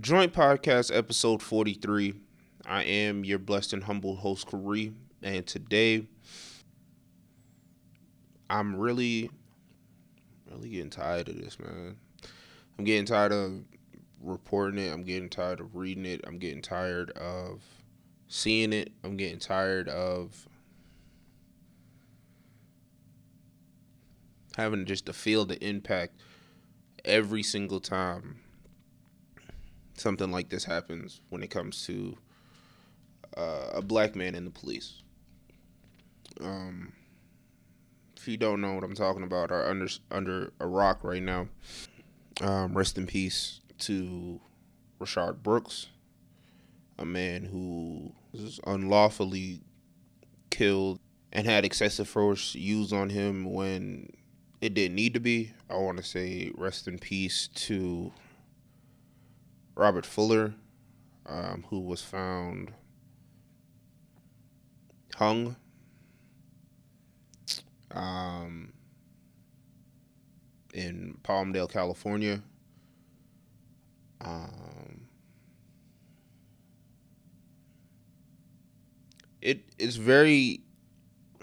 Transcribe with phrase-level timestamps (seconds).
[0.00, 2.14] Joint Podcast, episode 43.
[2.64, 6.06] I am your blessed and humble host, Kari, and today
[8.48, 9.30] I'm really,
[10.50, 11.96] really getting tired of this, man.
[12.78, 13.60] I'm getting tired of
[14.22, 14.90] reporting it.
[14.90, 16.22] I'm getting tired of reading it.
[16.26, 17.60] I'm getting tired of
[18.26, 18.92] seeing it.
[19.04, 20.48] I'm getting tired of
[24.56, 26.22] having just to feel the impact
[27.04, 28.38] every single time
[30.00, 32.16] something like this happens when it comes to
[33.36, 35.02] uh, a black man in the police.
[36.40, 36.92] Um,
[38.16, 41.48] if you don't know what I'm talking about, are under under a rock right now.
[42.40, 44.40] Um, rest in peace to
[45.00, 45.88] Rayshard Brooks,
[46.98, 49.60] a man who was unlawfully
[50.50, 51.00] killed
[51.32, 54.10] and had excessive force used on him when
[54.60, 55.52] it didn't need to be.
[55.68, 58.12] I want to say rest in peace to
[59.80, 60.54] Robert Fuller,
[61.24, 62.70] um, who was found
[65.16, 65.56] hung.
[67.90, 68.74] Um,
[70.74, 72.42] in Palmdale, California.
[74.20, 75.08] Um,
[79.40, 80.60] it is very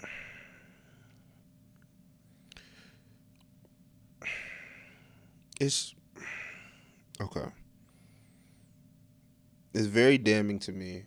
[5.60, 5.92] it's
[7.20, 7.48] okay
[9.78, 11.04] it's very damning to me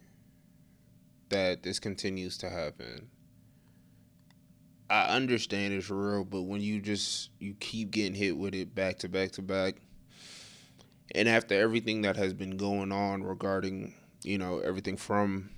[1.28, 3.10] that this continues to happen.
[4.90, 9.00] I understand it's real, but when you just you keep getting hit with it back
[9.00, 9.76] to back to back,
[11.14, 15.50] and after everything that has been going on regarding, you know, everything from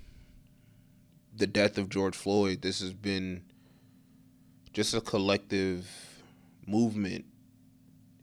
[1.36, 3.44] the death of George Floyd, this has been
[4.72, 5.88] just a collective
[6.66, 7.26] movement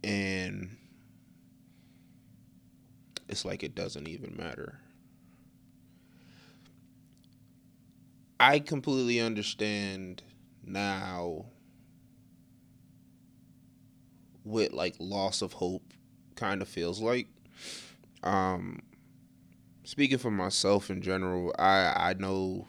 [0.03, 0.75] and
[3.29, 4.80] it's like it doesn't even matter.
[8.41, 10.23] I completely understand
[10.65, 11.45] now
[14.43, 15.93] what like loss of hope
[16.35, 17.27] kind of feels like.
[18.23, 18.81] Um
[19.83, 22.67] speaking for myself in general, I I know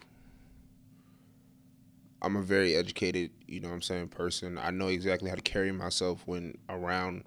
[2.21, 4.59] I'm a very educated, you know I'm saying, person.
[4.59, 7.25] I know exactly how to carry myself when around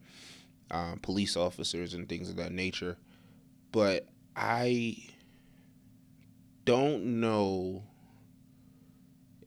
[0.72, 2.98] um, police officers and things of that nature
[3.72, 4.98] but I
[6.66, 7.84] don't know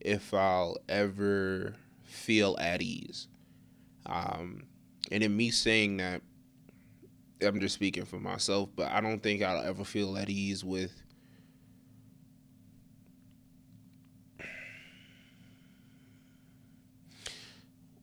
[0.01, 3.27] if I'll ever feel at ease.
[4.05, 4.63] Um,
[5.11, 6.21] and in me saying that,
[7.41, 10.91] I'm just speaking for myself, but I don't think I'll ever feel at ease with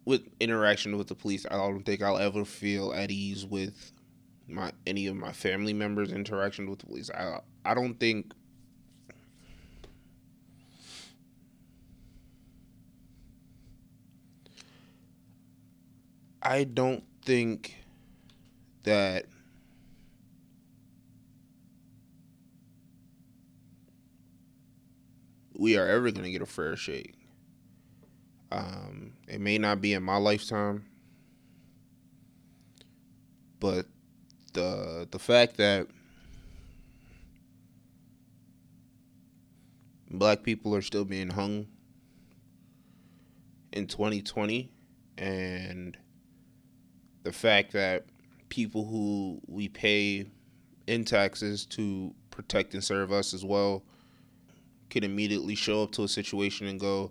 [0.06, 1.44] with interaction with the police.
[1.50, 3.92] I don't think I'll ever feel at ease with
[4.48, 7.10] my any of my family members' interaction with the police.
[7.10, 8.32] I I don't think
[16.46, 17.76] I don't think
[18.84, 19.26] that
[25.58, 27.14] we are ever going to get a fair shake.
[28.52, 30.86] Um, it may not be in my lifetime,
[33.58, 33.86] but
[34.52, 35.88] the the fact that
[40.12, 41.66] black people are still being hung
[43.72, 44.70] in 2020
[45.18, 45.96] and
[47.26, 48.04] the fact that
[48.48, 50.24] people who we pay
[50.86, 53.82] in taxes to protect and serve us as well
[54.90, 57.10] can immediately show up to a situation and go,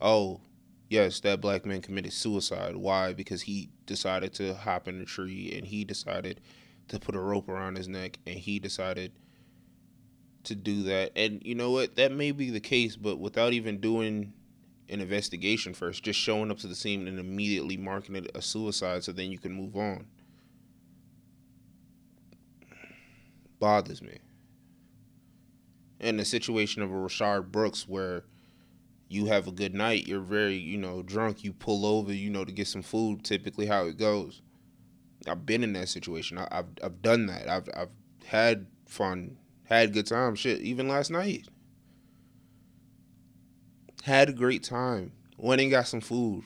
[0.00, 0.40] "Oh,
[0.88, 2.74] yes, that black man committed suicide.
[2.74, 3.12] Why?
[3.12, 6.40] Because he decided to hop in a tree and he decided
[6.88, 9.12] to put a rope around his neck, and he decided
[10.44, 11.12] to do that.
[11.14, 11.96] And you know what?
[11.96, 14.32] That may be the case, but without even doing
[14.90, 19.04] an investigation first, just showing up to the scene and immediately marking it a suicide
[19.04, 20.06] so then you can move on.
[23.60, 24.18] Bothers me.
[26.00, 28.24] In the situation of a Rayshard Brooks where
[29.08, 32.44] you have a good night, you're very, you know, drunk, you pull over, you know,
[32.44, 34.42] to get some food, typically how it goes.
[35.28, 36.38] I've been in that situation.
[36.38, 37.48] I, have I've done that.
[37.48, 37.90] I've I've
[38.24, 40.34] had fun, had good time.
[40.34, 41.48] Shit, even last night,
[44.02, 45.12] had a great time.
[45.36, 46.44] Went and got some food.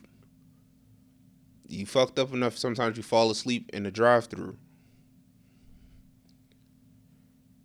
[1.66, 2.56] You fucked up enough.
[2.56, 4.56] Sometimes you fall asleep in the drive-through.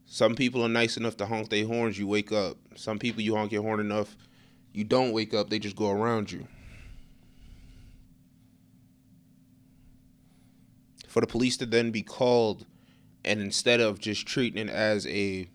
[0.06, 2.00] Some people are nice enough to honk their horns.
[2.00, 2.58] You wake up.
[2.76, 4.16] Some people you honk your horn enough,
[4.74, 5.50] you don't wake up.
[5.50, 6.48] They just go around you.
[11.10, 12.66] for the police to then be called
[13.26, 15.50] And instead of just treating it as a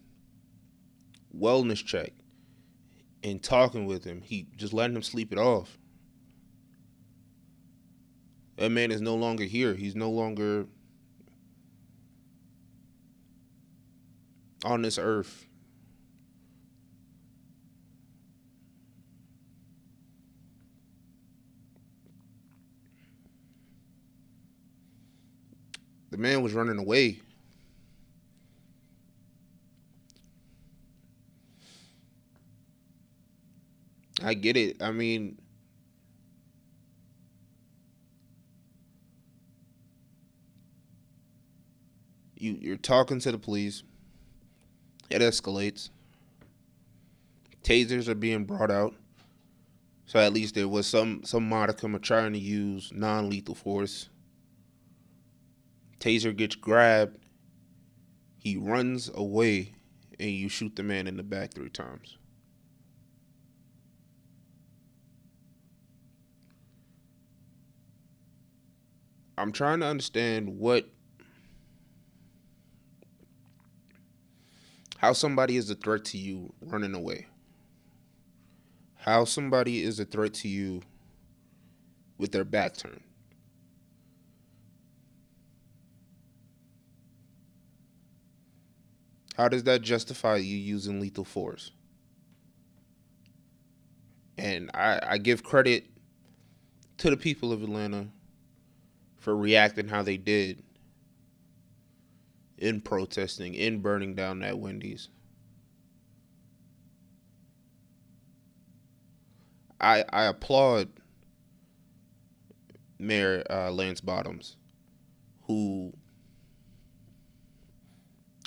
[1.34, 2.12] wellness check
[3.24, 5.78] and talking with him, he just letting him sleep it off.
[8.56, 9.74] That man is no longer here.
[9.74, 10.66] He's no longer
[14.64, 15.46] on this earth.
[26.10, 27.20] The man was running away.
[34.24, 34.82] I get it.
[34.82, 35.38] I mean,
[42.36, 43.82] you you're talking to the police.
[45.10, 45.90] It escalates.
[47.62, 48.94] Tasers are being brought out.
[50.06, 54.08] So at least there was some some modicum of trying to use non-lethal force.
[56.00, 57.18] Taser gets grabbed.
[58.38, 59.74] He runs away
[60.18, 62.16] and you shoot the man in the back three times.
[69.36, 70.88] I'm trying to understand what
[74.98, 77.26] how somebody is a threat to you running away.
[78.96, 80.82] How somebody is a threat to you
[82.16, 83.02] with their back turned.
[89.36, 91.72] How does that justify you using lethal force?
[94.38, 95.86] And I, I give credit
[96.98, 98.06] to the people of Atlanta
[99.24, 100.62] for reacting how they did
[102.58, 105.08] in protesting, in burning down that Wendy's.
[109.80, 110.90] I I applaud
[112.98, 114.58] Mayor uh, Lance Bottoms,
[115.44, 115.94] who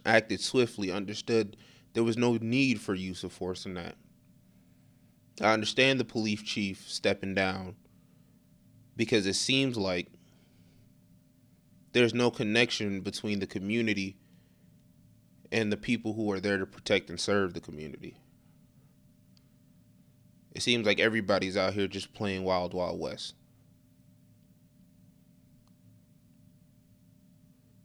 [0.06, 1.58] acted swiftly, understood
[1.94, 3.96] there was no need for use of force in that.
[5.42, 7.78] I understand the police chief stepping down
[8.96, 10.12] because it seems like
[11.94, 14.18] there's no connection between the community
[15.52, 18.18] and the people who are there to protect and serve the community.
[20.54, 23.36] It seems like everybody's out here just playing Wild Wild West.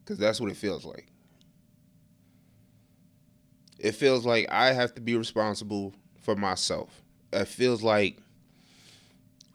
[0.01, 1.07] Because that's what it feels like.
[3.79, 7.03] It feels like I have to be responsible for myself.
[7.33, 8.19] It feels like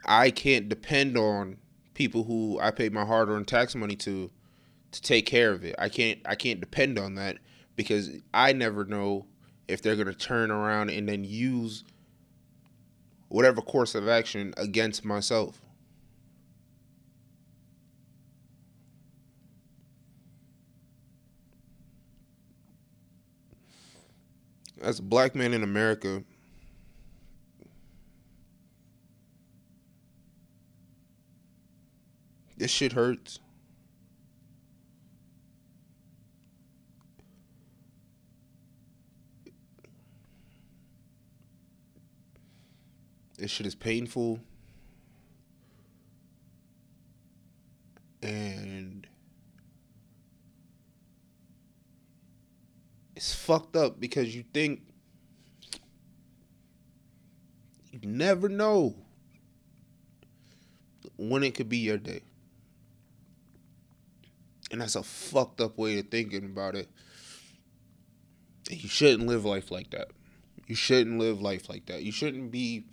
[0.06, 1.58] I can't depend on
[1.94, 4.30] people who I pay my hard-earned tax money to
[4.98, 5.76] to take care of it.
[5.78, 7.38] I can't I can't depend on that
[7.76, 9.26] because I never know
[9.68, 11.84] if they're going to turn around and then use
[13.30, 15.62] whatever course of action against myself.
[24.82, 26.24] As a black man in America,
[32.58, 33.40] this shit hurts.
[43.38, 44.39] This shit is painful.
[48.22, 49.07] And
[53.16, 54.81] it's fucked up because you think
[57.91, 58.96] you never know
[61.17, 62.22] when it could be your day.
[64.72, 66.89] And that's a fucked up way of thinking about it.
[68.70, 70.10] You shouldn't live life like that.
[70.67, 72.03] You shouldn't live life like that.
[72.03, 72.86] You shouldn't be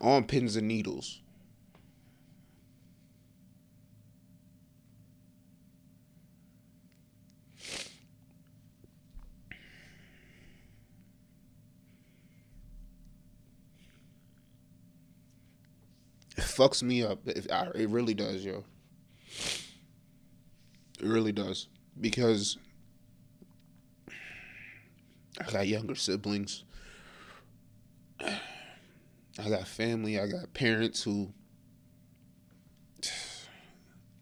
[0.00, 1.20] on pins and needles.
[16.36, 17.26] It fucks me up.
[17.26, 18.64] It, it really does, yo.
[21.00, 21.68] It really does.
[22.00, 22.58] Because
[25.40, 26.64] I got younger siblings.
[29.38, 31.32] I got family, I got parents who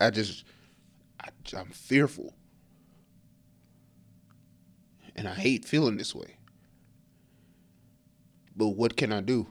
[0.00, 0.44] I just
[1.20, 2.34] I, I'm fearful.
[5.14, 6.36] And I hate feeling this way.
[8.56, 9.46] But what can I do?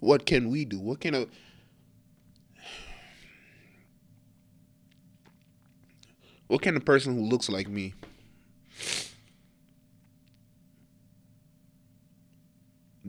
[0.00, 0.78] What can we do?
[0.78, 1.26] What can a
[6.48, 7.94] What can a person who looks like me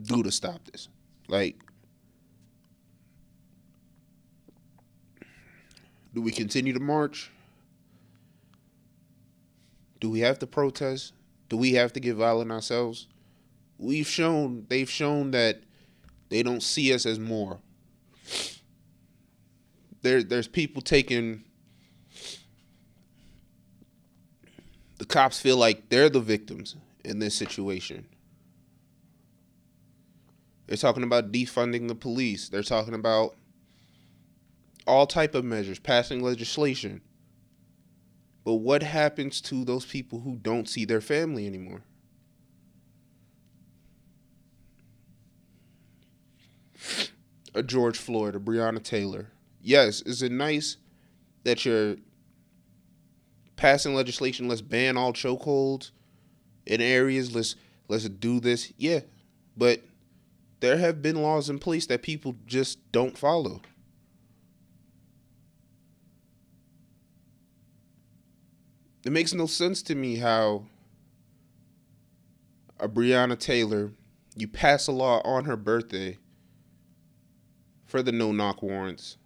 [0.00, 0.88] do to stop this?
[1.34, 1.56] Like,
[6.14, 7.32] do we continue to march?
[9.98, 11.12] Do we have to protest?
[11.48, 13.08] Do we have to get violent ourselves?
[13.78, 15.64] We've shown they've shown that
[16.28, 17.58] they don't see us as more.
[20.02, 21.42] There there's people taking
[24.98, 28.06] the cops feel like they're the victims in this situation.
[30.66, 32.48] They're talking about defunding the police.
[32.48, 33.34] They're talking about
[34.86, 37.00] all type of measures, passing legislation.
[38.44, 41.82] But what happens to those people who don't see their family anymore?
[47.54, 49.30] A George Floyd, a Breonna Taylor.
[49.62, 50.76] Yes, is it nice
[51.44, 51.96] that you're
[53.56, 54.48] passing legislation?
[54.48, 55.90] Let's ban all chokeholds
[56.66, 57.34] in areas.
[57.34, 57.54] Let's
[57.88, 58.72] let's do this.
[58.76, 59.00] Yeah,
[59.56, 59.80] but
[60.64, 63.60] there have been laws in place that people just don't follow.
[69.04, 70.64] It makes no sense to me how
[72.80, 73.92] a Breonna Taylor,
[74.34, 76.16] you pass a law on her birthday
[77.84, 79.18] for the no knock warrants.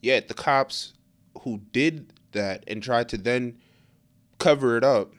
[0.00, 0.94] Yet the cops
[1.42, 3.58] who did that and tried to then
[4.38, 5.12] cover it up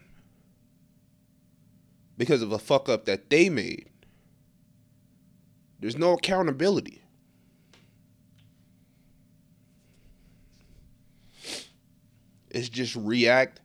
[2.18, 3.91] because of a fuck up that they made
[5.82, 7.02] there's no accountability.
[12.52, 13.62] It's just react,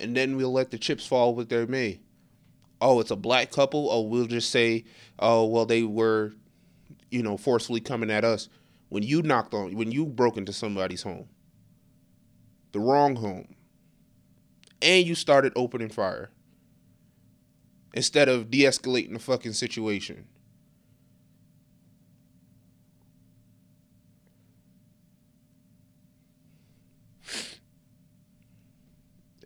[0.00, 2.00] and then we'll let the chips fall with they may.
[2.80, 3.88] Oh, it's a black couple.
[3.90, 4.84] Oh, we'll just say,
[5.18, 6.32] oh, well, they were,
[7.10, 8.48] you know, forcefully coming at us.
[8.88, 11.28] When you knocked on, when you broke into somebody's home,
[12.72, 13.54] the wrong home,
[14.80, 16.30] and you started opening fire
[17.92, 20.26] instead of de escalating the fucking situation.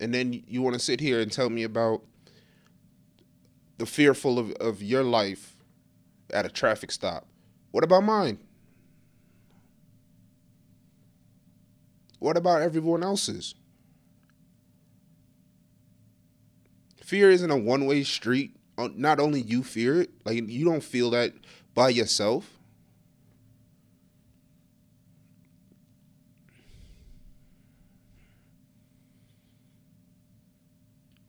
[0.05, 2.03] And then you want to sit here and tell me about
[3.79, 5.55] the fearful of, of your life
[6.31, 7.25] at a traffic stop.
[7.71, 8.37] What about mine?
[12.19, 13.55] What about everyone else's?
[17.03, 18.55] Fear isn't a one way street.
[18.77, 21.33] Uh, not only you fear it, like you don't feel that
[21.73, 22.54] by yourself.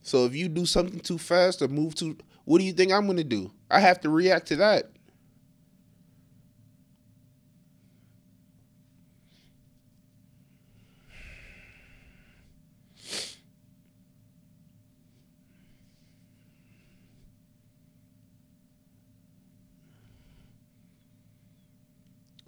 [0.06, 3.06] So if you do something too fast or move too, what do you think I'm
[3.06, 3.50] going to do?
[3.68, 4.92] I have to react to that.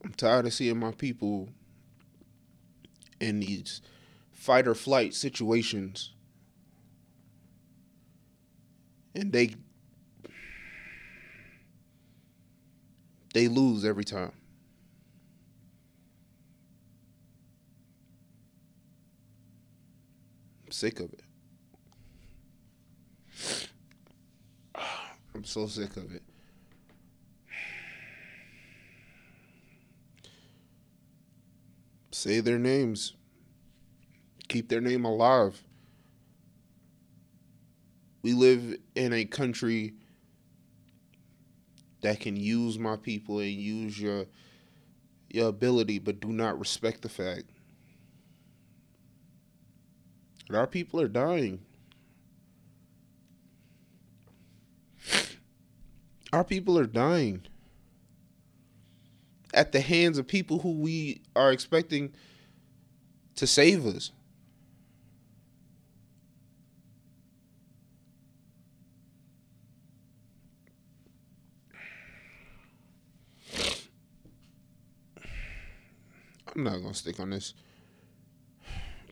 [0.04, 1.48] I'm tired of seeing my people
[3.18, 3.82] in these
[4.30, 6.12] fight or flight situations
[9.18, 9.50] and they
[13.34, 14.32] they lose every time.
[20.64, 21.22] I'm sick of it.
[25.34, 26.22] I'm so sick of it.
[32.12, 33.14] Say their names.
[34.48, 35.62] Keep their name alive
[38.28, 39.94] we live in a country
[42.02, 44.26] that can use my people and use your
[45.30, 47.44] your ability, but do not respect the fact
[50.46, 51.60] that our people are dying.
[56.30, 57.46] Our people are dying
[59.54, 62.12] at the hands of people who we are expecting
[63.36, 64.10] to save us.
[76.58, 77.54] I'm not gonna stick on this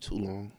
[0.01, 0.51] too long.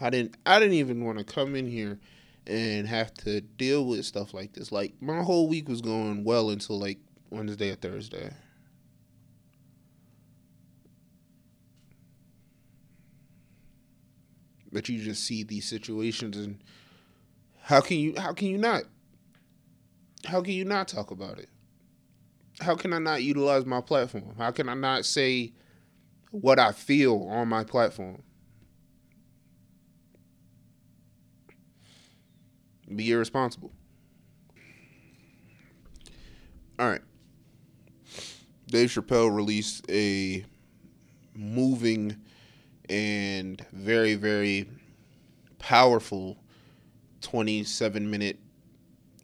[0.00, 1.98] I didn't I didn't even want to come in here
[2.46, 4.72] and have to deal with stuff like this.
[4.72, 8.32] Like my whole week was going well until like Wednesday or Thursday.
[14.72, 16.64] But you just see these situations and
[17.60, 18.84] how can you how can you not?
[20.24, 21.50] How can you not talk about it?
[22.60, 24.34] How can I not utilize my platform?
[24.38, 25.52] How can I not say
[26.30, 28.22] what I feel on my platform?
[32.94, 33.72] Be irresponsible.
[36.78, 37.00] All right.
[38.66, 40.44] Dave Chappelle released a
[41.34, 42.16] moving
[42.88, 44.68] and very, very
[45.58, 46.36] powerful
[47.20, 48.38] 27 minute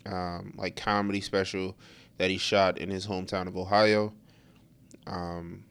[0.06, 1.76] um, like comedy special
[2.20, 4.12] that he shot in his hometown of Ohio.
[5.06, 5.64] Um,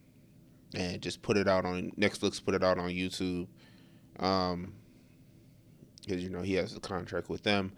[0.74, 3.46] and just put it out on Netflix, put it out on YouTube.
[4.20, 4.74] Um,
[6.01, 7.72] because you know he has a contract with them,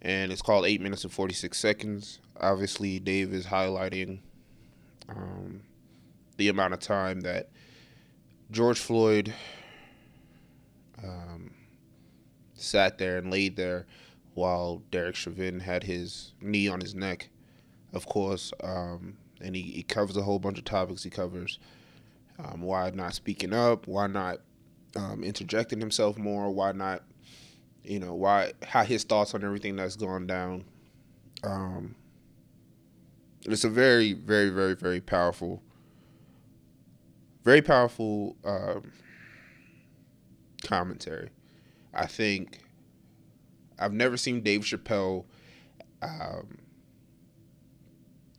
[0.00, 2.20] and it's called Eight Minutes and Forty Six Seconds.
[2.40, 4.20] Obviously, Dave is highlighting
[5.10, 5.60] um,
[6.38, 7.50] the amount of time that
[8.50, 9.34] George Floyd
[11.04, 11.50] um,
[12.54, 13.86] sat there and laid there
[14.32, 17.28] while Derek Chauvin had his knee on his neck,
[17.92, 18.52] of course.
[18.62, 21.02] Um, and he, he, covers a whole bunch of topics.
[21.02, 21.58] He covers
[22.38, 24.40] um, why not speaking up, why not
[24.96, 27.02] um, interjecting himself more, why not,
[27.82, 30.64] you know, why how his thoughts on everything that's gone down.
[31.42, 31.94] Um,
[33.46, 35.62] it's a very, very, very, very powerful,
[37.44, 38.92] very powerful um,
[40.62, 41.30] commentary.
[41.94, 42.60] I think
[43.78, 45.24] I've never seen Dave Chappelle.
[46.02, 46.58] Um,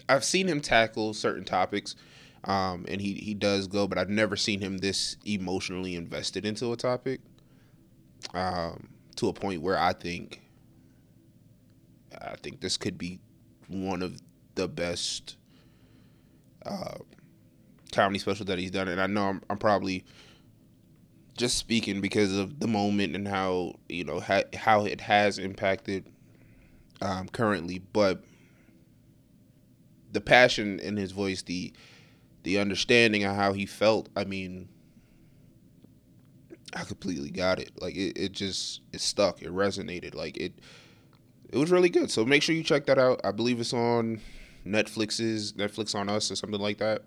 [0.09, 1.95] I've seen him tackle certain topics,
[2.43, 6.71] um, and he he does go, but I've never seen him this emotionally invested into
[6.73, 7.21] a topic.
[8.33, 10.41] Um, to a point where I think,
[12.19, 13.19] I think this could be
[13.67, 14.21] one of
[14.55, 15.37] the best
[16.65, 16.97] uh,
[17.91, 20.05] comedy specials that he's done, and I know I'm, I'm probably
[21.37, 26.05] just speaking because of the moment and how you know ha- how it has impacted
[27.01, 28.23] um, currently, but
[30.11, 31.73] the passion in his voice, the
[32.43, 34.09] the understanding of how he felt.
[34.15, 34.67] I mean,
[36.75, 37.71] I completely got it.
[37.79, 39.41] Like it, it just it stuck.
[39.41, 40.15] It resonated.
[40.15, 40.53] Like it
[41.49, 42.09] it was really good.
[42.09, 43.21] So make sure you check that out.
[43.23, 44.21] I believe it's on
[44.65, 47.03] Netflix's Netflix on Us or something like that.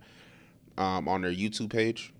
[0.76, 2.12] Um, on their YouTube page.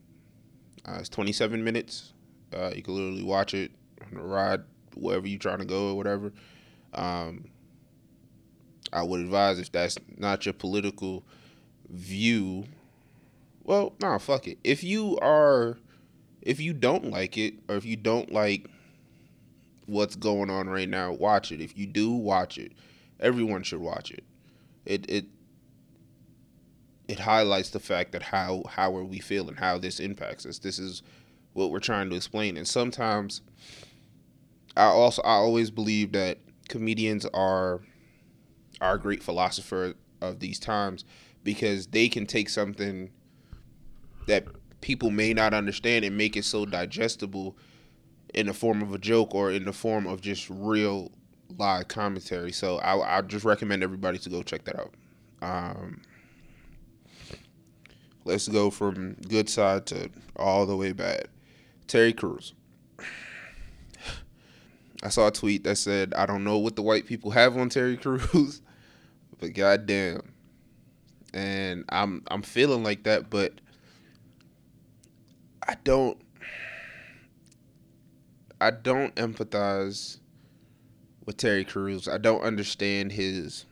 [0.86, 2.12] Uh, it's 27 minutes.
[2.54, 4.60] Uh, you can literally watch it on the ride,
[4.94, 6.32] wherever you're trying to go or whatever.
[6.92, 7.46] Um,
[8.94, 11.24] I would advise if that's not your political
[11.90, 12.64] view.
[13.64, 14.58] Well, nah, fuck it.
[14.62, 15.78] If you are,
[16.42, 18.68] if you don't like it, or if you don't like
[19.86, 21.60] what's going on right now, watch it.
[21.60, 22.72] If you do, watch it.
[23.20, 24.24] Everyone should watch it.
[24.86, 25.26] It it
[27.08, 30.58] it highlights the fact that how how are we feeling, how this impacts us.
[30.58, 31.02] This is
[31.52, 32.56] what we're trying to explain.
[32.56, 33.40] And sometimes
[34.76, 37.80] I also I always believe that comedians are
[38.92, 41.04] a great philosopher of these times
[41.42, 43.10] because they can take something
[44.26, 44.44] that
[44.80, 47.56] people may not understand and make it so digestible
[48.34, 51.10] in the form of a joke or in the form of just real
[51.58, 52.52] live commentary.
[52.52, 54.94] So I I just recommend everybody to go check that out.
[55.40, 56.02] Um,
[58.24, 61.28] let's go from good side to all the way bad.
[61.86, 62.54] Terry Crews.
[65.02, 67.68] I saw a tweet that said, I don't know what the white people have on
[67.68, 68.62] Terry Crews,
[69.38, 70.32] but goddamn.
[71.32, 73.60] And I'm I'm feeling like that, but
[75.66, 76.18] I don't
[78.60, 80.18] I don't empathize
[81.26, 82.06] with Terry Crews.
[82.08, 83.66] I don't understand his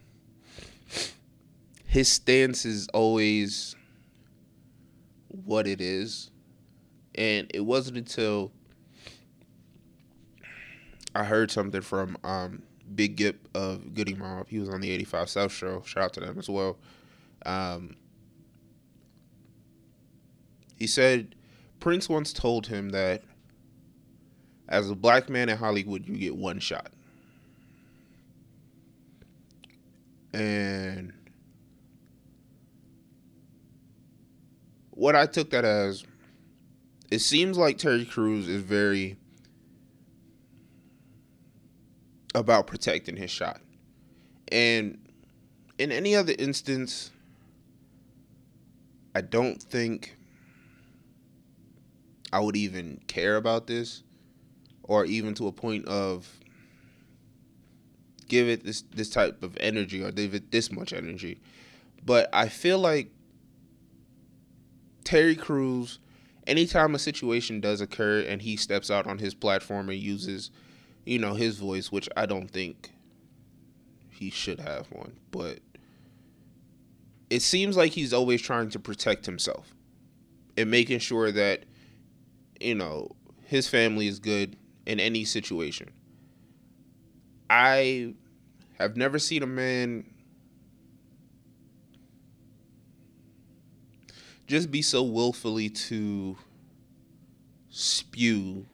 [1.87, 3.77] his stance is always
[5.29, 6.31] what it is.
[7.15, 8.51] And it wasn't until
[11.15, 12.63] I heard something from um,
[12.95, 14.49] Big Gipp of Goodie Mob.
[14.49, 15.83] He was on the 85 South show.
[15.85, 16.79] Shout out to them as well.
[17.45, 17.97] Um,
[20.77, 21.35] he said
[21.81, 23.23] Prince once told him that
[24.69, 26.93] as a black man in Hollywood, you get one shot.
[30.33, 31.13] And
[34.91, 36.05] what I took that as,
[37.11, 39.19] it seems like Terry Crews is very
[42.35, 43.61] about protecting his shot.
[44.51, 44.99] And
[45.79, 47.11] in any other instance,
[49.15, 50.17] I don't think
[52.33, 54.03] I would even care about this
[54.83, 56.41] or even to a point of
[58.29, 61.41] give it this this type of energy or give it this much energy.
[62.05, 63.11] But I feel like
[65.05, 65.99] Terry Crews,
[66.47, 70.51] anytime a situation does occur and he steps out on his platform and uses,
[71.05, 72.93] you know, his voice, which I don't think
[74.11, 75.59] he should have one, but
[77.31, 79.75] it seems like he's always trying to protect himself
[80.57, 81.65] and making sure that,
[82.61, 83.11] you know,
[83.45, 85.91] his family is good in any situation.
[87.51, 88.15] I
[88.79, 90.05] have never seen a man
[94.47, 96.37] just be so willfully to
[97.71, 98.67] spew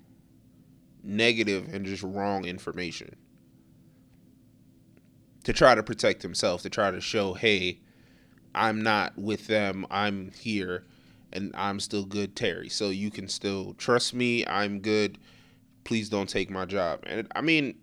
[1.08, 3.16] negative and just wrong information
[5.44, 7.80] to try to protect himself, to try to show, hey,
[8.54, 10.84] I'm not with them, I'm here,
[11.32, 12.68] and I'm still good, Terry.
[12.68, 15.18] So you can still trust me, I'm good.
[15.84, 17.00] Please don't take my job.
[17.06, 17.78] And I mean,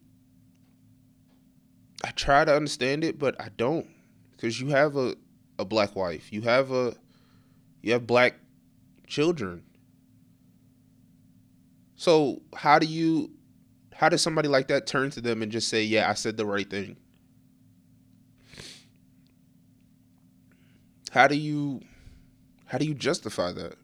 [2.04, 3.88] I try to understand it, but I don't.
[4.32, 5.16] Because you have a,
[5.58, 6.94] a black wife, you have a
[7.82, 8.36] you have black
[9.08, 9.64] children.
[12.06, 13.32] So how do you
[13.96, 16.46] how does somebody like that turn to them and just say, Yeah, I said the
[16.46, 16.98] right thing?
[21.10, 21.82] How do you
[22.68, 23.78] how do you justify that?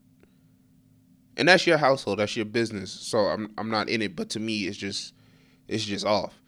[1.36, 2.92] And that's your household, that's your business.
[2.92, 5.16] So I'm I'm not in it, but to me it's just
[5.68, 6.40] it's just off.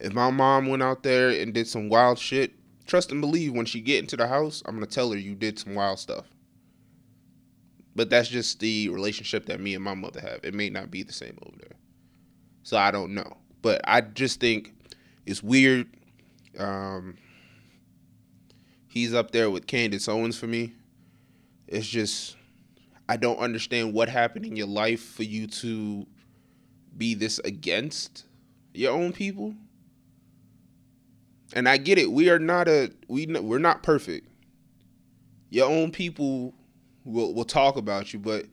[0.00, 2.52] If my mom went out there and did some wild shit,
[2.86, 5.58] trust and believe when she get into the house, I'm gonna tell her you did
[5.58, 6.26] some wild stuff.
[7.94, 10.40] But that's just the relationship that me and my mother have.
[10.42, 11.76] It may not be the same over there.
[12.62, 13.36] So I don't know.
[13.60, 14.74] But I just think
[15.26, 15.86] it's weird.
[16.58, 17.16] Um,
[18.88, 20.74] he's up there with Candace Owens for me.
[21.68, 22.36] It's just
[23.08, 26.06] I don't understand what happened in your life for you to
[26.96, 28.24] be this against
[28.74, 29.54] your own people.
[31.54, 32.10] And I get it.
[32.10, 34.28] We are not a we we're not perfect.
[35.50, 36.54] Your own people
[37.04, 38.46] will will talk about you, but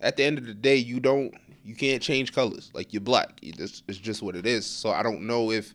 [0.00, 2.70] at the end of the day, you don't you can't change colors.
[2.74, 3.38] Like you're black.
[3.42, 4.64] It's, it's just what it is.
[4.64, 5.74] So I don't know if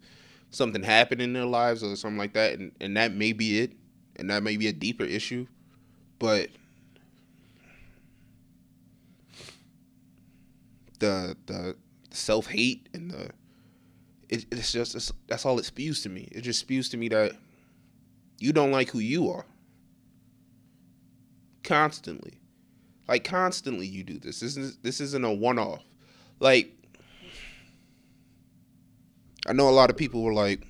[0.50, 3.74] something happened in their lives or something like that, and, and that may be it
[4.16, 5.48] and that may be a deeper issue,
[6.20, 6.50] but
[11.00, 11.76] the the
[12.12, 13.32] self hate and the
[14.30, 16.30] it, it's just it's, that's all it spews to me.
[16.32, 17.34] It just spews to me that
[18.40, 19.46] you don't like who you are.
[21.64, 22.34] Constantly,
[23.08, 24.40] like constantly, you do this.
[24.40, 25.84] This is this isn't a one off.
[26.40, 26.74] Like
[29.48, 30.68] I know a lot of people were like,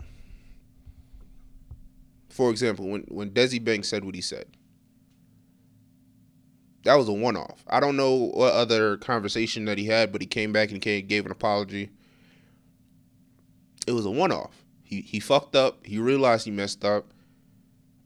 [2.29, 4.45] for example, when when Desi Banks said what he said,
[6.83, 7.63] that was a one off.
[7.67, 11.05] I don't know what other conversation that he had, but he came back and came,
[11.05, 11.89] gave an apology.
[13.85, 14.63] It was a one off.
[14.83, 15.85] He he fucked up.
[15.85, 17.13] He realized he messed up.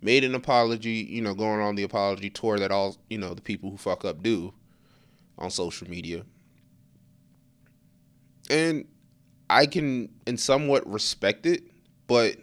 [0.05, 3.41] Made an apology, you know, going on the apology tour that all, you know, the
[3.41, 4.53] people who fuck up do
[5.39, 6.23] on social media.
[8.51, 8.85] And
[9.49, 11.63] I can in somewhat respect it,
[12.05, 12.35] but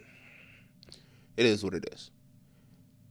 [1.37, 2.11] it is what it is.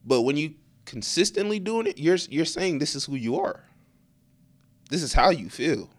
[0.05, 3.63] But when you consistently doing it, you're you're saying this is who you are.
[4.89, 5.89] This is how you feel.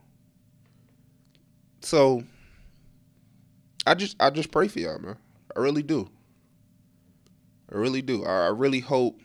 [1.80, 2.22] So
[3.86, 5.16] I just I just pray for y'all, man.
[5.56, 6.10] I really do.
[7.72, 8.24] I really do.
[8.24, 9.20] I, really hope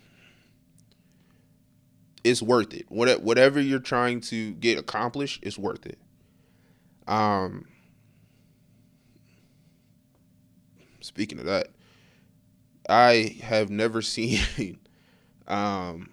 [2.23, 2.85] it's worth it.
[2.89, 5.99] whatever you're trying to get accomplished, it's worth it.
[7.07, 7.65] Um
[11.07, 11.69] speaking of that,
[12.89, 14.79] I have never seen
[15.47, 16.09] um,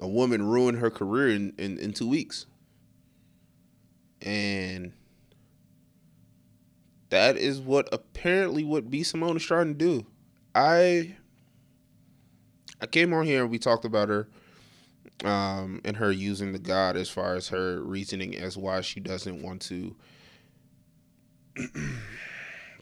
[0.00, 2.46] a woman ruin her career in, in, in two weeks.
[4.22, 4.92] And
[7.10, 10.06] that is what apparently what B Simone is trying to do.
[10.54, 11.16] I
[12.80, 14.28] I came on here and we talked about her
[15.24, 19.42] um, and her using the God as far as her reasoning as why she doesn't
[19.42, 19.96] want to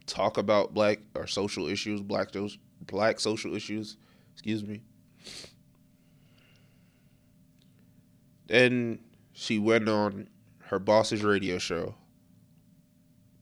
[0.06, 3.96] talk about black or social issues, black those black social issues.
[4.34, 4.82] Excuse me.
[8.48, 9.00] Then
[9.32, 10.28] she went on
[10.64, 11.94] her boss's radio show.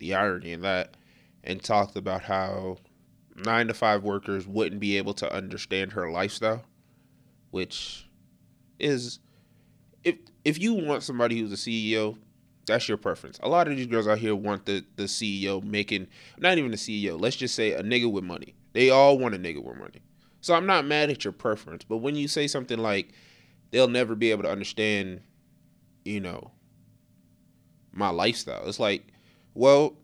[0.04, 0.98] The irony in that,
[1.42, 2.76] and talked about how
[3.36, 6.62] nine to five workers wouldn't be able to understand her lifestyle,
[7.50, 8.06] which
[8.78, 9.18] is
[10.02, 12.18] if if you want somebody who's a CEO
[12.66, 13.38] that's your preference.
[13.42, 16.76] A lot of these girls out here want the the CEO making not even the
[16.76, 17.18] CEO.
[17.18, 18.54] Let's just say a nigga with money.
[18.74, 20.02] They all want a nigga with money.
[20.42, 23.14] So I'm not mad at your preference, but when you say something like
[23.70, 25.22] they'll never be able to understand,
[26.04, 26.50] you know,
[27.90, 29.13] my lifestyle, it's like,
[29.54, 29.96] well,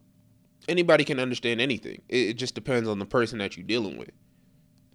[0.69, 2.03] anybody can understand anything.
[2.09, 4.13] It, it just depends on the person that you're dealing with.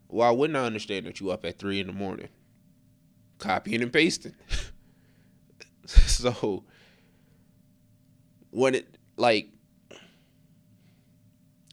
[0.07, 2.29] Why wouldn't I understand that you up at three in the morning,
[3.37, 4.35] copying and pasting?
[5.85, 6.63] so
[8.51, 9.49] when it like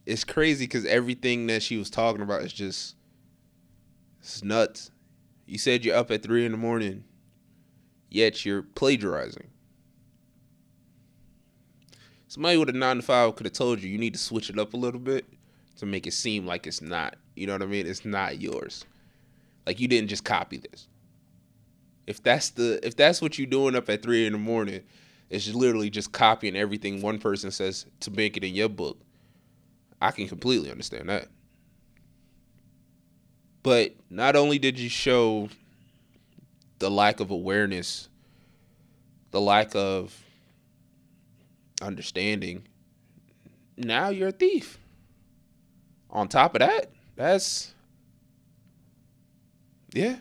[0.04, 2.96] it's crazy because everything that she was talking about is just
[4.20, 4.90] it's nuts.
[5.46, 7.04] You said you're up at three in the morning,
[8.10, 9.51] yet you're plagiarizing.
[12.32, 14.58] Somebody with a nine to five could have told you you need to switch it
[14.58, 15.26] up a little bit
[15.76, 17.16] to make it seem like it's not.
[17.36, 17.86] You know what I mean?
[17.86, 18.86] It's not yours.
[19.66, 20.88] Like you didn't just copy this.
[22.06, 24.80] if that's the if that's what you're doing up at three in the morning,
[25.28, 28.96] it's literally just copying everything one person says to make it in your book.
[30.00, 31.28] I can completely understand that.
[33.62, 35.50] But not only did you show
[36.78, 38.08] the lack of awareness,
[39.32, 40.18] the lack of
[41.82, 42.66] understanding,
[43.76, 44.78] now you're a thief.
[46.10, 47.74] On top of that, that's
[49.94, 50.16] yeah,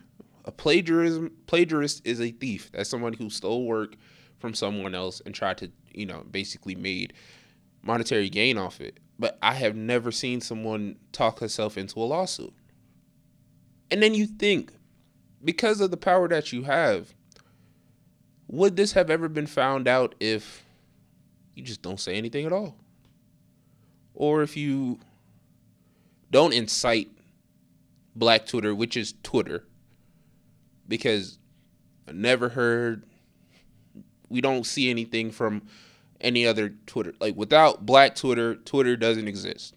[0.45, 2.71] a plagiarism plagiarist is a thief.
[2.71, 3.95] That's someone who stole work
[4.39, 7.13] from someone else and tried to, you know, basically made
[7.84, 9.00] monetary gain off it.
[9.19, 12.54] But I have never seen someone talk herself into a lawsuit.
[13.91, 14.74] And then you think,
[15.43, 17.13] because of the power that you have,
[18.47, 20.61] would this have ever been found out if
[21.55, 22.75] you just don't say anything at all?
[24.13, 24.99] Or if you
[26.29, 27.09] don't incite
[28.15, 29.65] Black Twitter, which is Twitter,
[30.87, 31.39] because
[32.07, 33.03] I never heard,
[34.29, 35.63] we don't see anything from
[36.19, 37.13] any other Twitter.
[37.19, 39.75] Like without Black Twitter, Twitter doesn't exist.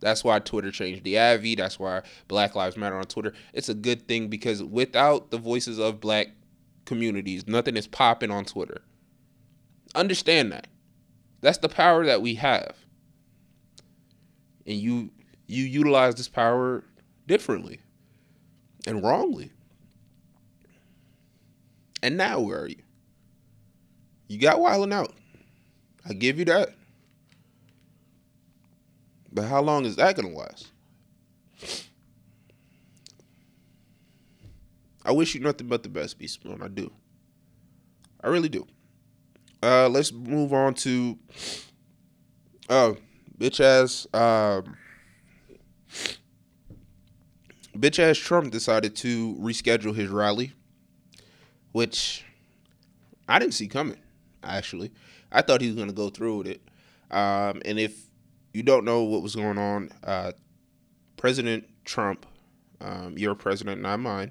[0.00, 1.54] That's why Twitter changed the AVI.
[1.54, 3.32] That's why Black Lives Matter on Twitter.
[3.54, 6.28] It's a good thing because without the voices of black
[6.84, 8.82] communities, nothing is popping on Twitter.
[9.94, 10.66] Understand that.
[11.44, 12.74] That's the power that we have.
[14.66, 15.10] And you
[15.46, 16.84] you utilize this power
[17.26, 17.80] differently
[18.86, 19.50] and wrongly.
[22.02, 22.80] And now where are you?
[24.26, 25.12] You got wilding out.
[26.08, 26.70] I give you that.
[29.30, 30.68] But how long is that to last?
[35.04, 36.62] I wish you nothing but the best, B Spoon.
[36.62, 36.90] I do.
[38.22, 38.66] I really do.
[39.64, 41.18] Uh, let's move on to
[42.68, 42.98] oh,
[43.38, 44.76] bitch ass um,
[47.74, 50.52] bitch ass Trump decided to reschedule his rally,
[51.72, 52.26] which
[53.26, 53.96] I didn't see coming.
[54.42, 54.92] Actually,
[55.32, 56.60] I thought he was going to go through with it.
[57.10, 58.10] Um, and if
[58.52, 60.32] you don't know what was going on, uh,
[61.16, 62.26] President Trump,
[62.82, 64.30] um, your president, not mine,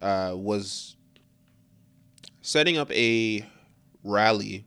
[0.00, 0.94] uh, was
[2.42, 3.44] setting up a
[4.04, 4.64] rally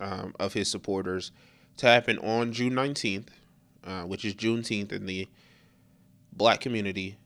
[0.00, 1.32] um, of his supporters
[1.78, 3.28] to happen on June 19th,
[3.84, 5.28] uh, which is Juneteenth in the
[6.32, 7.16] black community.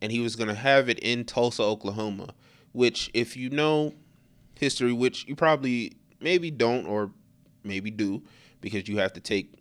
[0.00, 2.34] And he was going to have it in Tulsa, Oklahoma,
[2.72, 3.94] which, if you know
[4.54, 7.10] history, which you probably maybe don't or
[7.64, 8.22] maybe do,
[8.60, 9.52] because you have to take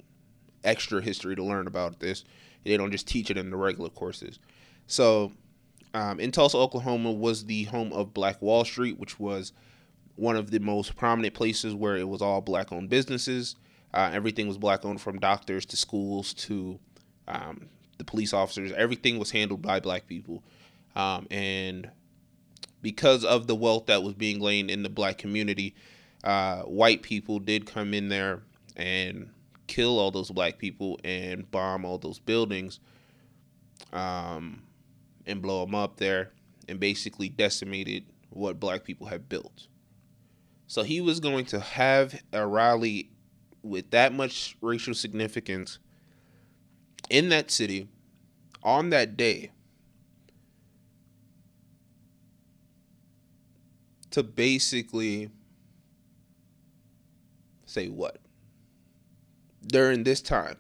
[0.64, 2.24] extra history to learn about this.
[2.64, 4.40] They don't just teach it in the regular courses.
[4.88, 5.32] So,
[5.94, 9.54] um, in Tulsa, Oklahoma, was the home of Black Wall Street, which was
[10.16, 13.56] one of the most prominent places where it was all black-owned businesses.
[13.94, 16.80] Uh, everything was black-owned, from doctors to schools to
[17.28, 18.72] um, the police officers.
[18.74, 20.44] Everything was handled by black people,
[20.96, 21.90] um, and
[22.82, 25.74] because of the wealth that was being laid in the black community,
[26.24, 28.42] uh, white people did come in there
[28.76, 29.30] and
[29.68, 32.80] kill all those black people and bomb all those buildings
[33.94, 34.62] um,
[35.26, 36.32] and blow them up there
[36.68, 39.68] and basically decimated what black people had built.
[40.68, 43.10] So he was going to have a rally
[43.62, 45.80] with that much racial significance
[47.10, 47.88] in that city
[48.64, 49.52] on that day
[54.12, 55.30] to basically
[57.66, 58.20] say what?
[59.68, 60.58] during this time.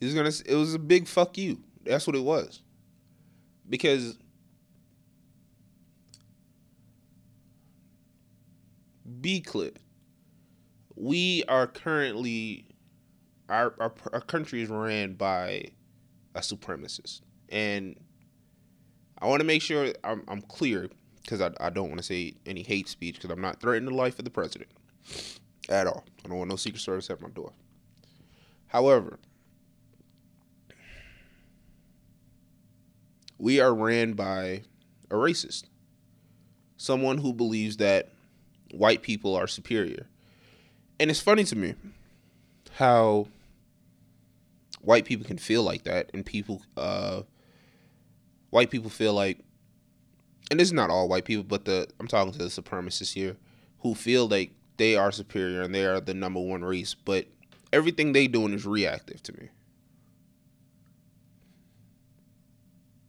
[0.00, 0.32] He's gonna.
[0.46, 1.62] It was a big fuck you.
[1.84, 2.62] That's what it was.
[3.68, 4.18] Because
[9.22, 9.70] be clear,
[10.96, 12.66] we are currently
[13.48, 15.64] our our, our country is ran by
[16.34, 17.98] a supremacist, and
[19.18, 20.90] I want to make sure I'm, I'm clear
[21.22, 23.96] because I, I don't want to say any hate speech because I'm not threatening the
[23.96, 24.70] life of the president
[25.68, 26.04] at all.
[26.24, 27.52] I don't want no Secret Service at my door.
[28.66, 29.18] However,
[33.38, 34.62] we are ran by
[35.10, 35.64] a racist,
[36.76, 38.12] someone who believes that
[38.72, 40.08] white people are superior.
[40.98, 41.74] And it's funny to me
[42.72, 43.28] how
[44.80, 47.22] white people can feel like that and people uh
[48.50, 49.38] white people feel like
[50.50, 53.36] and this is not all white people but the I'm talking to the supremacists here
[53.80, 57.26] who feel like they are superior and they are the number one race but
[57.72, 59.48] everything they doing is reactive to me.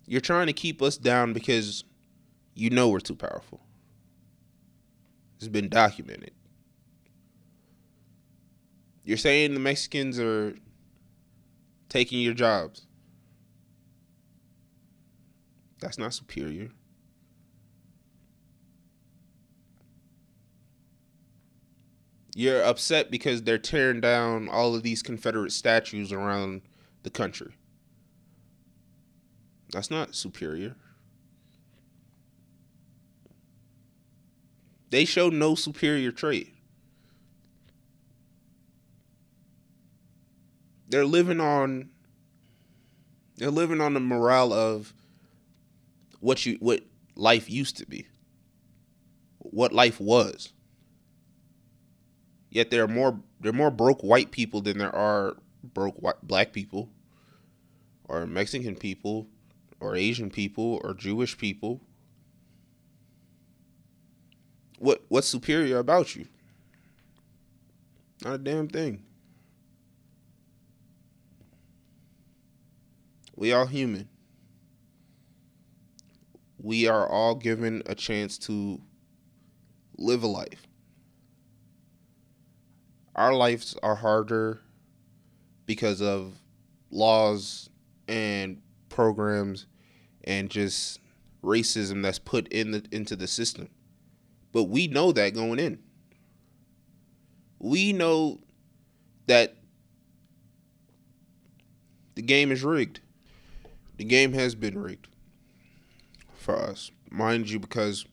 [0.05, 1.83] You're trying to keep us down because
[2.55, 3.61] you know we're too powerful.
[5.43, 6.31] It's been documented.
[9.03, 10.55] You're saying the Mexicans are
[11.89, 12.87] taking your jobs.
[15.81, 16.69] That's not superior.
[22.37, 26.61] You're upset because they're tearing down all of these Confederate statues around
[27.03, 27.51] the country.
[29.73, 30.77] That's not superior.
[34.93, 36.53] They show no superior trait.
[40.87, 41.89] They're living on
[43.37, 44.93] they're living on the morale of
[46.19, 46.81] what you what
[47.15, 48.05] life used to be.
[49.39, 50.53] What life was.
[52.51, 56.21] Yet there are more there are more broke white people than there are broke white,
[56.21, 56.91] black people
[58.03, 59.25] or Mexican people
[59.79, 61.81] or Asian people or Jewish people.
[64.83, 66.25] What what's superior about you?
[68.25, 69.01] Not a damn thing.
[73.33, 74.09] We all human.
[76.57, 78.81] We are all given a chance to
[79.97, 80.67] live a life.
[83.15, 84.59] Our lives are harder
[85.65, 86.41] because of
[86.91, 87.69] laws
[88.09, 89.65] and programs
[90.25, 90.99] and just
[91.41, 93.69] racism that's put in the into the system.
[94.53, 95.79] But we know that going in.
[97.59, 98.39] We know
[99.25, 99.57] that
[102.15, 103.01] the game is rigged.
[103.97, 105.07] The game has been rigged
[106.35, 108.05] for us, mind you, because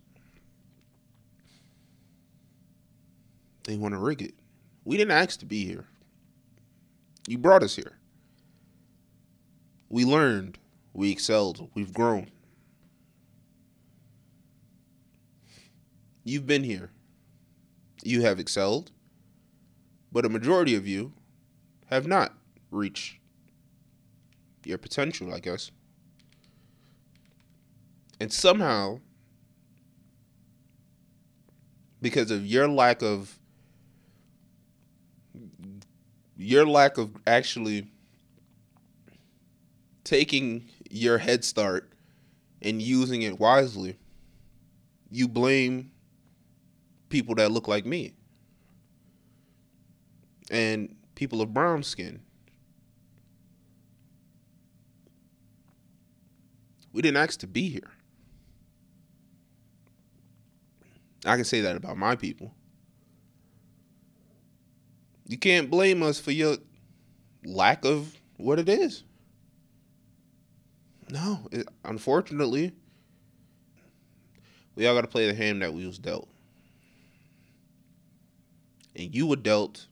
[3.64, 4.34] they want to rig it.
[4.84, 5.86] We didn't ask to be here.
[7.26, 7.98] You brought us here.
[9.88, 10.58] We learned,
[10.94, 12.30] we excelled, we've grown.
[16.24, 16.90] You've been here.
[18.02, 18.90] You have excelled,
[20.12, 21.12] but a majority of you
[21.86, 22.34] have not
[22.70, 23.18] reached
[24.64, 25.70] your potential, I guess.
[28.20, 29.00] And somehow,
[32.02, 33.38] because of your lack of
[36.36, 37.86] your lack of actually
[40.04, 41.92] taking your head start
[42.62, 43.96] and using it wisely,
[45.10, 45.90] you blame
[47.10, 48.14] people that look like me
[50.50, 52.22] and people of brown skin.
[56.92, 57.90] We didn't ask to be here.
[61.26, 62.54] I can say that about my people.
[65.26, 66.56] You can't blame us for your
[67.44, 69.04] lack of what it is.
[71.10, 72.72] No, it, unfortunately,
[74.74, 76.29] we all got to play the hand that we was dealt.
[78.96, 79.86] And you were dealt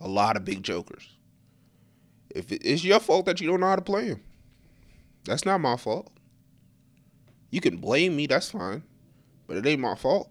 [0.00, 1.16] a lot of big jokers.
[2.30, 4.22] If it's your fault that you don't know how to play them,
[5.24, 6.10] that's not my fault.
[7.50, 8.82] You can blame me, that's fine,
[9.46, 10.30] but it ain't my fault.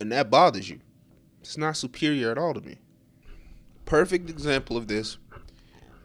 [0.00, 0.80] And that bothers you.
[1.40, 2.78] It's not superior at all to me.
[3.84, 5.18] Perfect example of this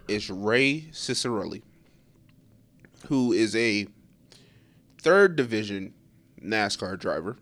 [0.08, 1.62] is Ray Ciccarelli,
[3.08, 3.88] who is a
[5.02, 5.94] third division
[6.44, 7.38] NASCAR driver,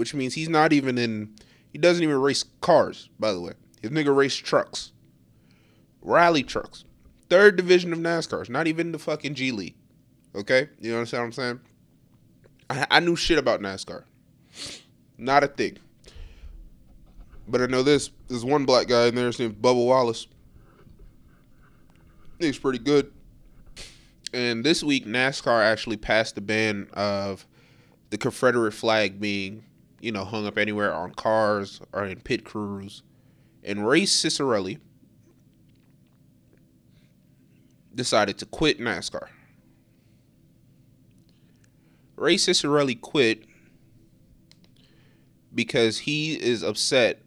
[0.00, 1.30] which means he's not even in,
[1.70, 3.52] he doesn't even race cars, by the way.
[3.82, 4.92] His nigga race trucks,
[6.00, 6.86] rally trucks.
[7.28, 9.74] Third division of NASCAR, not even the fucking G League.
[10.34, 10.70] Okay?
[10.80, 11.60] You understand what I'm saying?
[12.70, 14.04] I, I knew shit about NASCAR.
[15.18, 15.76] Not a thing.
[17.46, 18.08] But I know this.
[18.26, 19.26] There's one black guy in there.
[19.26, 20.26] His name's Bubba Wallace.
[22.38, 23.12] He's pretty good.
[24.32, 27.46] And this week, NASCAR actually passed the ban of
[28.08, 29.64] the Confederate flag being,
[30.00, 33.02] you know, hung up anywhere on cars or in pit crews.
[33.62, 34.78] And Ray Ciccarelli
[37.94, 39.28] decided to quit NASCAR.
[42.16, 43.44] Ray Ciccarelli quit
[45.54, 47.20] because he is upset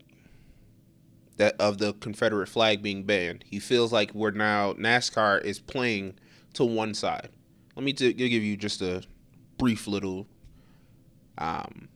[1.37, 3.43] that of the Confederate flag being banned.
[3.47, 6.15] He feels like we're now NASCAR is playing
[6.53, 7.29] to one side.
[7.75, 9.03] Let me t- give you just a
[9.57, 10.27] brief little
[11.37, 11.89] um,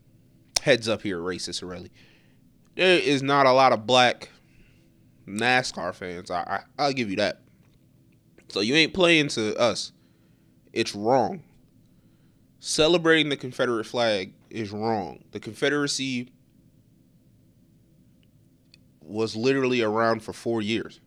[0.68, 1.90] heads up here, racist Ciccarelli.
[2.76, 4.30] There is not a lot of black
[5.26, 6.30] NASCAR fans.
[6.30, 7.40] I, I I'll give you that.
[8.50, 9.94] So you ain't playing to us.
[10.74, 11.42] It's wrong.
[12.60, 15.24] Celebrating the Confederate flag is wrong.
[15.32, 16.34] The Confederacy
[19.02, 21.00] was literally around for four years.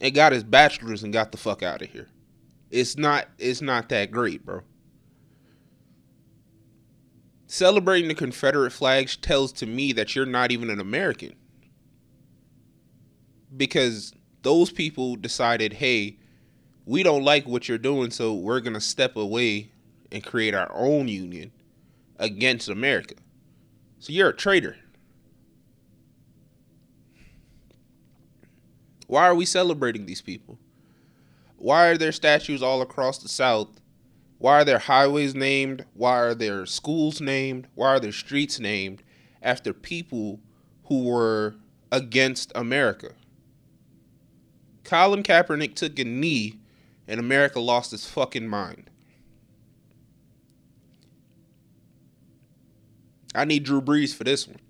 [0.00, 2.08] It got his bachelor's and got the fuck out of here.
[2.70, 4.62] It's not it's not that great, bro.
[7.50, 11.34] Celebrating the Confederate flag tells to me that you're not even an American.
[13.56, 16.18] Because those people decided, hey,
[16.84, 19.70] we don't like what you're doing, so we're going to step away
[20.12, 21.50] and create our own union
[22.18, 23.14] against America.
[23.98, 24.76] So you're a traitor.
[29.06, 30.58] Why are we celebrating these people?
[31.56, 33.80] Why are there statues all across the South?
[34.38, 35.84] Why are there highways named?
[35.94, 37.66] Why are there schools named?
[37.74, 39.02] Why are there streets named
[39.42, 40.40] after people
[40.84, 41.56] who were
[41.90, 43.14] against America?
[44.84, 46.60] Colin Kaepernick took a knee
[47.06, 48.90] and America lost its fucking mind.
[53.34, 54.60] I need Drew Brees for this one.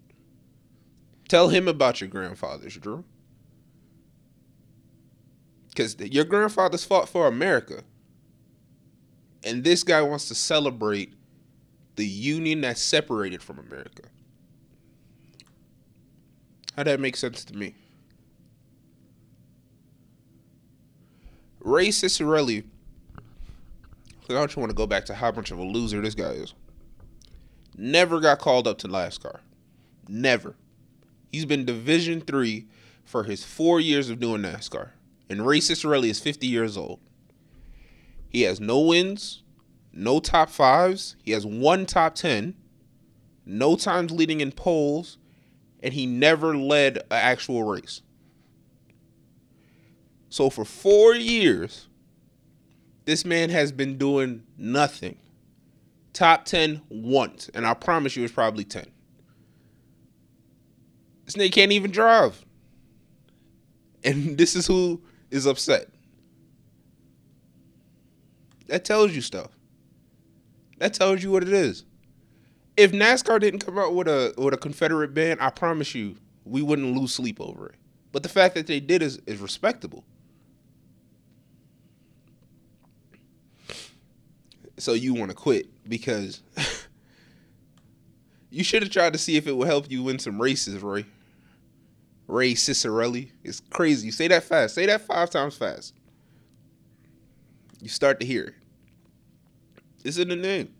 [1.29, 3.05] Tell him about your grandfathers, Drew.
[5.69, 7.85] Because your grandfathers fought for America.
[9.49, 11.15] And this guy wants to celebrate
[11.97, 14.03] the union that's separated from America.
[16.77, 17.75] How that make sense to me?
[21.61, 22.65] Ray Ciccarelli.
[24.29, 26.53] I don't want to go back to how much of a loser this guy is.
[27.75, 29.41] Never got called up to NASCAR.
[30.09, 30.57] Never.
[31.33, 32.67] He's been Division three
[33.03, 34.91] for his four years of doing NASCAR.
[35.31, 37.01] And Ray Ciccarelli is 50 years old.
[38.29, 39.43] He has no wins,
[39.93, 41.17] no top fives.
[41.23, 42.55] He has one top 10,
[43.47, 45.19] no times leading in polls,
[45.81, 48.03] and he never led an actual race.
[50.29, 51.89] So for four years,
[53.07, 55.17] this man has been doing nothing.
[56.13, 58.87] Top 10 once, and I promise you it's probably 10.
[61.25, 62.45] This nigga can't even drive.
[64.05, 65.89] And this is who is upset.
[68.69, 69.51] That tells you stuff.
[70.79, 71.85] That tells you what it is.
[72.77, 76.63] If NASCAR didn't come out with a with a Confederate band, I promise you we
[76.63, 77.75] wouldn't lose sleep over it.
[78.13, 80.05] But the fact that they did is, is respectable.
[84.79, 86.41] So you want to quit because
[88.51, 91.05] you should have tried to see if it would help you win some races, Ray.
[92.29, 93.31] Ray Ciccarelli.
[93.43, 94.07] It's crazy.
[94.07, 94.75] You Say that fast.
[94.75, 95.95] Say that five times fast.
[97.81, 98.55] You start to hear.
[100.05, 100.75] It's in the name.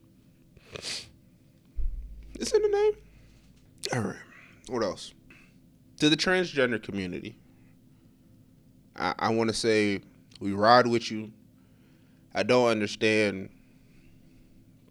[0.73, 2.93] It's in the name.
[3.95, 4.17] All right.
[4.69, 5.15] What else?
[6.01, 7.37] To the transgender community,
[8.97, 10.01] I, I want to say
[10.41, 11.33] we ride with you.
[12.35, 13.49] I don't understand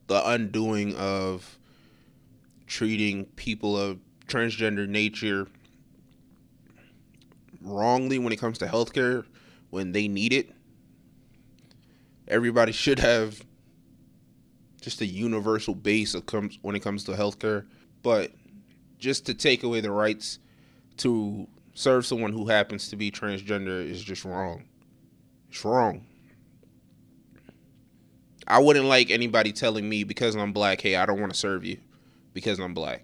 [0.07, 1.57] the undoing of
[2.65, 5.47] treating people of transgender nature
[7.61, 9.25] wrongly when it comes to healthcare
[9.69, 10.51] when they need it.
[12.27, 13.41] Everybody should have
[14.81, 17.65] just a universal base comes when it comes to healthcare,
[18.03, 18.31] but
[18.99, 20.39] just to take away the rights
[20.97, 24.65] to serve someone who happens to be transgender is just wrong.
[25.49, 26.05] It's wrong.
[28.47, 31.65] I wouldn't like anybody telling me because I'm black, hey, I don't want to serve
[31.65, 31.77] you
[32.33, 33.03] because I'm black.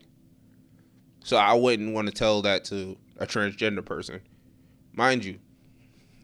[1.24, 4.22] So I wouldn't want to tell that to a transgender person.
[4.94, 5.40] Mind you,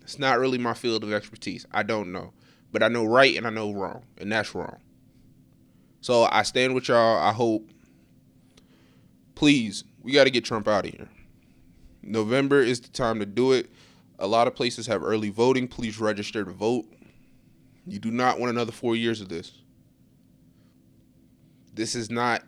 [0.01, 1.65] it's not really my field of expertise.
[1.71, 2.33] I don't know.
[2.71, 4.77] But I know right and I know wrong, and that's wrong.
[6.01, 7.17] So I stand with y'all.
[7.17, 7.69] I hope.
[9.35, 11.07] Please, we got to get Trump out of here.
[12.01, 13.69] November is the time to do it.
[14.17, 15.67] A lot of places have early voting.
[15.67, 16.85] Please register to vote.
[17.85, 19.53] You do not want another four years of this.
[21.73, 22.43] This is not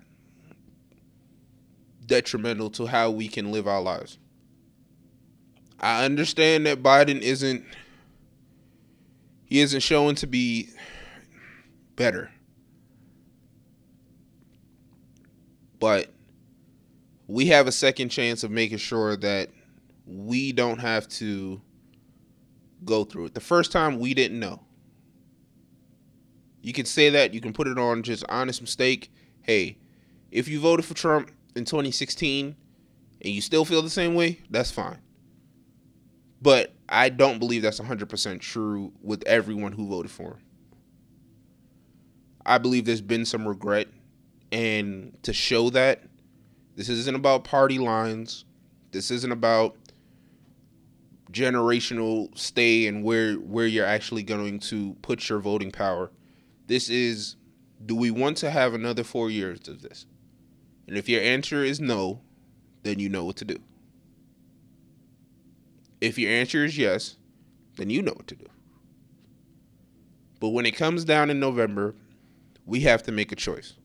[2.05, 4.17] detrimental to how we can live our lives.
[5.79, 7.65] I understand that Biden isn't
[9.45, 10.69] he isn't showing to be
[11.95, 12.31] better.
[15.81, 16.11] But
[17.27, 19.49] we have a second chance of making sure that
[20.05, 21.59] we don't have to
[22.85, 23.33] go through it.
[23.33, 24.61] The first time we didn't know.
[26.61, 29.11] You can say that, you can put it on just honest mistake.
[29.41, 29.79] Hey,
[30.29, 32.55] if you voted for Trump in 2016
[33.23, 34.99] and you still feel the same way, that's fine.
[36.43, 40.41] But I don't believe that's 100% true with everyone who voted for him.
[42.45, 43.87] I believe there's been some regret.
[44.51, 46.03] And to show that,
[46.75, 48.45] this isn't about party lines.
[48.91, 49.77] This isn't about
[51.31, 56.11] generational stay and where where you're actually going to put your voting power.
[56.67, 57.37] This is
[57.85, 60.05] do we want to have another 4 years of this?
[60.87, 62.21] And if your answer is no,
[62.83, 63.57] then you know what to do.
[66.01, 67.15] If your answer is yes,
[67.77, 68.47] then you know what to do.
[70.39, 71.95] But when it comes down in November,
[72.65, 73.75] we have to make a choice.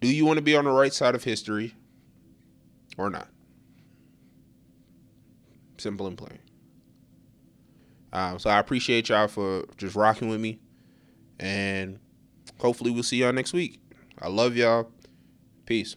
[0.00, 1.74] Do you want to be on the right side of history
[2.96, 3.28] or not?
[5.78, 6.38] Simple and plain.
[8.12, 10.58] Um, so I appreciate y'all for just rocking with me.
[11.38, 11.98] And
[12.58, 13.78] hopefully we'll see y'all next week.
[14.20, 14.90] I love y'all.
[15.66, 15.96] Peace.